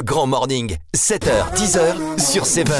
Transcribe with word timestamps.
Le 0.00 0.04
Grand 0.04 0.26
Morning, 0.26 0.78
7h, 0.96 1.54
10h 1.54 2.18
sur 2.18 2.46
7. 2.46 2.72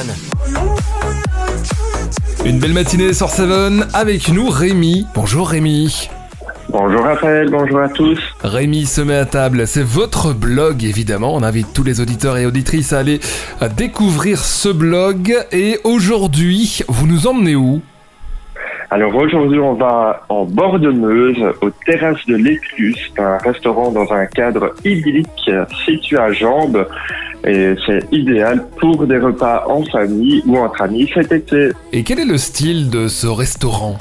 Une 2.46 2.58
belle 2.58 2.72
matinée 2.72 3.12
sur 3.12 3.28
Seven 3.28 3.86
avec 3.92 4.30
nous 4.30 4.48
Rémi. 4.48 5.06
Bonjour 5.14 5.50
Rémi. 5.50 6.08
Bonjour 6.70 7.02
Raphaël, 7.02 7.50
bonjour 7.50 7.80
à 7.80 7.90
tous. 7.90 8.18
Rémi 8.42 8.86
se 8.86 9.02
met 9.02 9.16
à 9.16 9.26
table, 9.26 9.66
c'est 9.66 9.82
votre 9.82 10.32
blog 10.32 10.82
évidemment. 10.82 11.34
On 11.34 11.42
invite 11.42 11.74
tous 11.74 11.82
les 11.82 12.00
auditeurs 12.00 12.38
et 12.38 12.46
auditrices 12.46 12.94
à 12.94 13.00
aller 13.00 13.20
à 13.60 13.68
découvrir 13.68 14.42
ce 14.42 14.70
blog. 14.70 15.36
Et 15.52 15.78
aujourd'hui, 15.84 16.80
vous 16.88 17.06
nous 17.06 17.26
emmenez 17.26 17.54
où? 17.54 17.82
Alors 18.92 19.14
aujourd'hui, 19.14 19.60
on 19.60 19.74
va 19.74 20.24
en 20.28 20.44
bord 20.44 20.80
de 20.80 20.90
Meuse, 20.90 21.54
aux 21.60 21.70
terrasses 21.86 22.26
de 22.26 22.34
l'Écluse, 22.34 22.98
un 23.18 23.38
restaurant 23.38 23.92
dans 23.92 24.12
un 24.12 24.26
cadre 24.26 24.74
idyllique 24.84 25.48
situé 25.84 26.18
à 26.18 26.32
Jambes. 26.32 26.88
Et 27.46 27.74
c'est 27.86 28.04
idéal 28.10 28.66
pour 28.80 29.06
des 29.06 29.18
repas 29.18 29.64
en 29.68 29.84
famille 29.84 30.42
ou 30.44 30.58
entre 30.58 30.82
amis 30.82 31.08
cet 31.14 31.30
été. 31.30 31.70
Et 31.92 32.02
quel 32.02 32.18
est 32.18 32.24
le 32.24 32.36
style 32.36 32.90
de 32.90 33.06
ce 33.06 33.28
restaurant? 33.28 33.96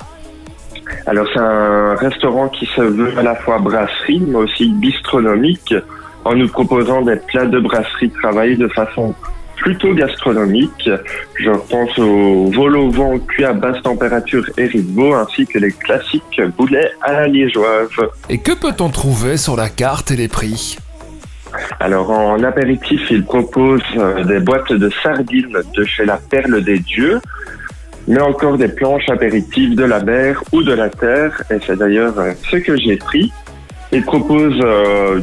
Alors 1.06 1.28
c'est 1.34 1.40
un 1.40 1.94
restaurant 1.94 2.50
qui 2.50 2.66
se 2.66 2.82
veut 2.82 3.16
à 3.16 3.22
la 3.22 3.36
fois 3.36 3.60
brasserie, 3.60 4.24
mais 4.28 4.38
aussi 4.38 4.70
bistronomique, 4.70 5.74
en 6.26 6.34
nous 6.34 6.48
proposant 6.50 7.04
des 7.04 7.18
plats 7.28 7.46
de 7.46 7.60
brasserie 7.60 8.10
travaillés 8.10 8.58
de 8.58 8.68
façon 8.70 9.14
plutôt 9.60 9.94
gastronomique. 9.94 10.90
Je 11.36 11.52
pense 11.70 11.98
au 12.00 12.52
vol 12.52 12.78
au 12.78 12.90
vent 12.90 13.20
cuit 13.20 13.46
à 13.46 13.54
basse 13.54 13.82
température 13.84 14.46
et 14.58 14.66
riz 14.66 14.86
ainsi 15.14 15.46
que 15.46 15.60
les 15.60 15.72
classiques 15.72 16.42
boulets 16.58 16.92
à 17.02 17.14
la 17.14 17.28
liégeoise. 17.28 17.90
Et 18.30 18.40
que 18.40 18.52
peut-on 18.52 18.90
trouver 18.90 19.38
sur 19.38 19.56
la 19.56 19.70
carte 19.70 20.12
et 20.12 20.16
les 20.16 20.28
prix? 20.28 20.78
Alors 21.80 22.12
en 22.12 22.44
apéritif, 22.44 23.02
il 23.10 23.24
propose 23.24 23.82
euh, 23.98 24.24
des 24.24 24.40
boîtes 24.40 24.72
de 24.72 24.90
sardines 25.02 25.58
de 25.76 25.84
chez 25.84 26.06
la 26.06 26.18
Perle 26.18 26.64
des 26.64 26.80
Dieux, 26.80 27.20
mais 28.08 28.22
encore 28.22 28.58
des 28.58 28.68
planches 28.68 29.10
apéritives 29.10 29.76
de 29.76 29.84
la 29.84 30.00
mer 30.00 30.44
ou 30.52 30.62
de 30.62 30.74
la 30.74 30.90
terre, 30.90 31.42
et 31.50 31.58
c'est 31.66 31.78
d'ailleurs 31.78 32.18
euh, 32.20 32.34
ce 32.52 32.58
que 32.58 32.78
j'ai 32.78 32.98
pris. 32.98 33.32
Il 33.92 34.04
propose 34.04 34.60
euh, 34.64 35.22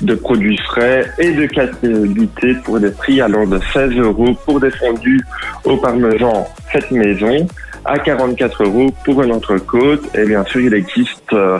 de 0.00 0.14
produits 0.14 0.58
frais 0.58 1.04
et 1.18 1.32
de 1.32 1.46
qualité 1.46 2.54
pour 2.64 2.80
des 2.80 2.90
prix 2.90 3.20
allant 3.20 3.46
de 3.46 3.58
16 3.72 3.92
euros 3.96 4.34
pour 4.44 4.60
des 4.60 4.70
fondus 4.70 5.20
au 5.64 5.76
parmesan 5.76 6.46
faite 6.72 6.90
maison 6.90 7.46
à 7.84 7.98
44 7.98 8.64
euros 8.64 8.90
pour 9.04 9.22
une 9.22 9.32
entrecôte. 9.32 10.02
Et 10.14 10.26
bien 10.26 10.44
sûr, 10.44 10.60
il 10.60 10.74
existe 10.74 11.32
euh, 11.32 11.58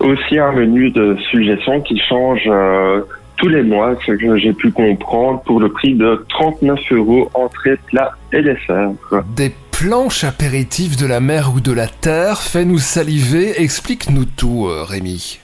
aussi 0.00 0.38
un 0.38 0.52
menu 0.52 0.90
de 0.90 1.16
suggestions 1.30 1.80
qui 1.80 1.98
change 2.08 2.42
euh, 2.46 3.02
tous 3.36 3.48
les 3.48 3.62
mois, 3.62 3.94
ce 4.06 4.12
que 4.12 4.38
j'ai 4.38 4.52
pu 4.52 4.70
comprendre, 4.70 5.42
pour 5.42 5.60
le 5.60 5.68
prix 5.70 5.94
de 5.94 6.24
39 6.30 6.80
euros 6.92 7.30
entrée, 7.34 7.76
plat 7.86 8.12
et 8.32 8.42
dessert. 8.42 8.90
Des 9.36 9.52
planches 9.72 10.24
apéritives 10.24 10.98
de 10.98 11.06
la 11.06 11.20
mer 11.20 11.52
ou 11.54 11.60
de 11.60 11.72
la 11.72 11.86
terre, 11.86 12.40
fais-nous 12.40 12.78
saliver, 12.78 13.60
explique-nous 13.60 14.24
tout 14.24 14.66
euh, 14.68 14.84
Rémi. 14.84 15.38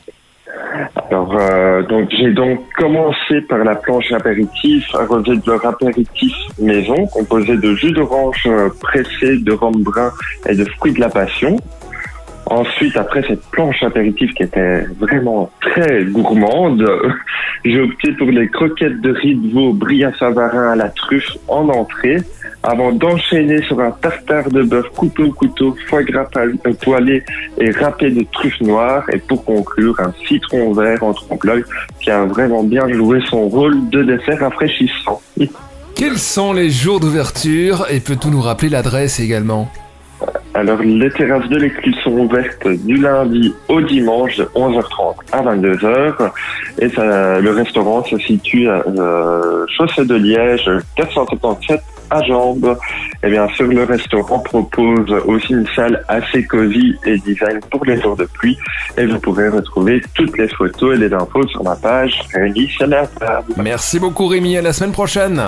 Alors, 1.11 1.37
euh, 1.39 1.83
donc 1.83 2.09
j'ai 2.11 2.33
donc 2.33 2.61
commencé 2.77 3.41
par 3.43 3.59
la 3.59 3.75
planche 3.75 4.11
apéritif, 4.13 4.91
relevé 4.93 5.37
de 5.37 5.51
leur 5.51 5.65
apéritif 5.67 6.33
maison, 6.59 7.07
composé 7.07 7.57
de 7.57 7.75
jus 7.75 7.93
d'orange 7.93 8.45
euh, 8.47 8.69
pressé, 8.81 9.39
de 9.39 9.53
rhum 9.53 9.83
brun 9.83 10.11
et 10.49 10.55
de 10.55 10.65
fruits 10.65 10.93
de 10.93 11.01
la 11.01 11.09
passion. 11.09 11.57
Ensuite, 12.47 12.97
après 12.97 13.23
cette 13.23 13.43
planche 13.51 13.83
apéritif 13.83 14.35
qui 14.35 14.43
était 14.43 14.85
vraiment 14.99 15.51
très 15.61 16.05
gourmande, 16.05 16.85
j'ai 17.65 17.81
opté 17.81 18.13
pour 18.13 18.29
les 18.29 18.49
croquettes 18.49 19.01
de 19.01 19.11
riz 19.11 19.37
de 19.37 19.53
veau 19.53 19.77
à 20.05 20.13
Savarin 20.19 20.73
à 20.73 20.77
la 20.77 20.89
truffe 20.89 21.37
en 21.49 21.69
entrée, 21.69 22.19
avant 22.63 22.93
d'enchaîner 22.93 23.63
sur 23.63 23.81
un 23.81 23.91
tartare 23.91 24.51
de 24.51 24.63
bœuf 24.63 24.87
coupé 24.97 25.25
au 25.25 25.33
couteau, 25.33 25.77
foie 25.89 26.03
gras 26.03 26.29
euh, 26.37 26.73
poêlé 26.81 27.25
et 27.59 27.71
râpé 27.71 28.11
de 28.11 28.25
truffes 28.33 28.61
noires, 28.61 29.05
et 29.13 29.19
pour 29.19 29.45
conclure, 29.45 29.99
un 30.01 30.13
citron 30.27 30.73
vert 30.73 31.03
en 31.03 31.13
trompe-l'œil 31.13 31.65
qui 32.01 32.11
a 32.11 32.25
vraiment 32.25 32.63
bien 32.63 32.89
joué 32.93 33.21
son 33.29 33.49
rôle 33.49 33.89
de 33.91 34.03
dessert 34.03 34.41
rafraîchissant. 34.41 35.21
Quels 35.95 36.19
sont 36.19 36.53
les 36.53 36.71
jours 36.71 37.01
d'ouverture? 37.01 37.87
Et 37.91 38.01
peux-tu 38.01 38.29
nous 38.29 38.41
rappeler 38.41 38.69
l'adresse 38.69 39.21
également? 39.21 39.71
Alors, 40.55 40.81
les 40.83 41.11
terrasses 41.11 41.49
de 41.49 41.57
l'écluse 41.57 41.97
sont 42.05 42.13
ouvertes 42.13 42.69
du 42.85 42.97
lundi 42.97 43.55
au 43.69 43.81
dimanche 43.81 44.37
de 44.37 44.45
11h30 44.55 45.15
à 45.33 45.43
22h. 45.43 46.31
Et 46.79 46.89
ça, 46.91 47.41
le 47.41 47.51
restaurant 47.51 48.05
se 48.05 48.19
situe 48.19 48.69
à 48.69 48.83
euh, 48.87 49.65
Chaussée 49.77 50.05
de 50.05 50.15
Liège, 50.15 50.71
477 50.97 51.81
à 52.11 52.23
Jambes. 52.25 52.77
Et 53.23 53.31
bien 53.31 53.49
sûr, 53.49 53.67
le 53.67 53.85
restaurant 53.85 54.41
propose 54.41 55.11
aussi 55.27 55.55
une 55.55 55.67
salle 55.75 56.05
assez 56.09 56.45
cosy 56.45 56.97
et 57.07 57.17
design 57.19 57.61
pour 57.71 57.85
les 57.87 58.01
jours 58.01 58.17
de 58.17 58.25
pluie. 58.25 58.59
Et 58.99 59.07
vous 59.07 59.19
pourrez 59.21 59.49
retrouver 59.49 60.03
toutes 60.15 60.37
les 60.37 60.49
photos 60.49 60.97
et 60.97 60.99
les 60.99 61.15
infos 61.15 61.47
sur 61.49 61.65
ma 61.65 61.77
page 61.77 62.21
Rémi. 62.35 62.71
Merci 63.57 63.99
beaucoup 63.99 64.27
Rémi, 64.27 64.57
à 64.59 64.63
la 64.63 64.73
semaine 64.75 64.93
prochaine 64.93 65.41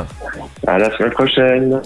À 0.66 0.78
la 0.78 0.91
semaine 0.97 1.10
prochaine. 1.10 1.82